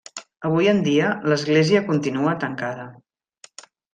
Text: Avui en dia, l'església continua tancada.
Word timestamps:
Avui 0.47 0.69
en 0.71 0.79
dia, 0.87 1.09
l'església 1.33 1.83
continua 1.91 2.35
tancada. 2.47 2.89